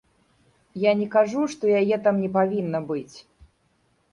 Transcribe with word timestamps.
Я 0.83 0.91
не 1.01 1.07
кажу, 1.15 1.43
што 1.55 1.63
яе 1.81 1.95
там 2.07 2.15
не 2.25 2.29
павінна 2.39 2.79
быць. 2.89 3.17